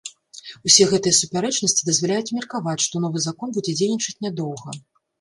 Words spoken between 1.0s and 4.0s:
супярэчнасці дазваляюць меркаваць, што новы закон будзе